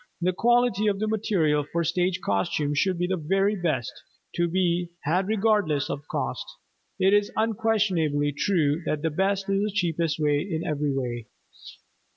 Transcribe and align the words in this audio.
The 0.19 0.33
quality 0.33 0.87
of 0.87 0.97
the 0.97 1.07
material 1.07 1.63
for 1.63 1.83
stage 1.83 2.21
costumes 2.21 2.79
should 2.79 2.97
be 2.97 3.05
the 3.05 3.17
very 3.23 3.55
best 3.55 3.93
to 4.33 4.47
be 4.47 4.89
had 5.03 5.27
regardless 5.27 5.91
of 5.91 6.07
cost. 6.07 6.43
It 6.97 7.13
is 7.13 7.31
unquestionably 7.37 8.31
true 8.31 8.81
that 8.87 9.03
the 9.03 9.11
best 9.11 9.47
is 9.47 9.61
the 9.61 9.69
cheapest 9.71 10.19
in 10.19 10.63
every 10.65 10.91
way. 10.91 11.27